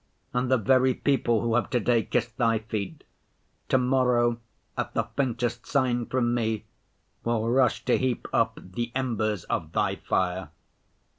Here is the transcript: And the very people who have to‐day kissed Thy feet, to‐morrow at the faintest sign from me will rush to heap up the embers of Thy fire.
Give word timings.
And 0.33 0.49
the 0.49 0.57
very 0.57 0.95
people 0.95 1.41
who 1.41 1.53
have 1.53 1.69
to‐day 1.69 2.09
kissed 2.09 2.35
Thy 2.37 2.57
feet, 2.57 3.03
to‐morrow 3.69 4.39
at 4.75 4.95
the 4.95 5.03
faintest 5.15 5.67
sign 5.67 6.07
from 6.07 6.33
me 6.33 6.65
will 7.23 7.47
rush 7.47 7.85
to 7.85 7.99
heap 7.99 8.27
up 8.33 8.57
the 8.63 8.91
embers 8.95 9.43
of 9.43 9.73
Thy 9.73 9.97
fire. 9.97 10.49